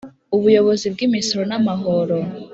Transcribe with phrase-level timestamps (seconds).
[0.35, 2.17] Ubuyobozi bw’Imisoro n’amahoro